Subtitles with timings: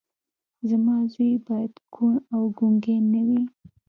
[0.69, 3.41] زما زوی باید کوڼ او ګونګی نه وي